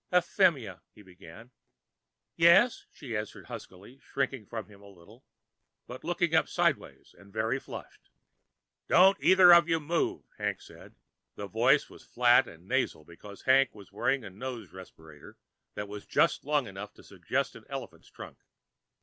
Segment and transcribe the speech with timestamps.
[0.11, 1.51] "Euphemia" he began.
[2.35, 5.23] "Yes?" she answered huskily, shrinking from him a little,
[5.85, 8.09] but looking up sideways, and very flushed.
[8.87, 10.95] "Don't either of you move," Hank said.
[11.35, 15.37] The voice was flat and nasal because Hank was wearing a nose respirator
[15.75, 18.39] that was just long enough to suggest an elephant's trunk.